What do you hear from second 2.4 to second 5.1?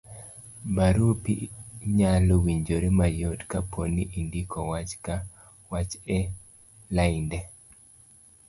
winjore mayot kapo ni indiko wach